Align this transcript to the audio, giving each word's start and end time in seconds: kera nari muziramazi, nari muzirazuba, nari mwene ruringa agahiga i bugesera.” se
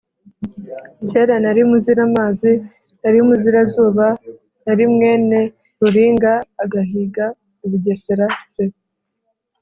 kera 1.09 1.35
nari 1.43 1.61
muziramazi, 1.69 2.53
nari 3.01 3.19
muzirazuba, 3.27 4.05
nari 4.65 4.83
mwene 4.93 5.39
ruringa 5.79 6.33
agahiga 6.63 7.25
i 7.65 7.67
bugesera.” 7.69 8.27
se 8.51 8.63